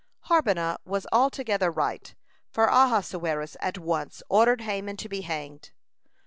(182) 0.25 0.33
Harbonah 0.33 0.77
was 0.83 1.05
altogether 1.11 1.69
right, 1.69 2.15
for 2.49 2.63
Ahasuerus 2.65 3.55
at 3.59 3.77
once 3.77 4.23
ordered 4.29 4.61
Haman 4.61 4.97
to 4.97 5.07
be 5.07 5.21
hanged. 5.21 5.69